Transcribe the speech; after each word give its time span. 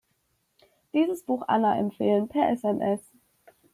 Dieses 0.95 1.21
Buch 1.21 1.43
Anna 1.47 1.77
empfehlen, 1.77 2.27
per 2.27 2.49
SMS. 2.49 3.01